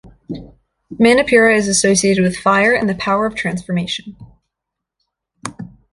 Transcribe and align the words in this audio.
Manipura 0.93 1.55
is 1.55 1.67
associated 1.67 2.23
with 2.23 2.35
fire 2.35 2.73
and 2.73 2.89
the 2.89 2.95
power 2.95 3.27
of 3.27 3.35
transformation. 3.35 4.15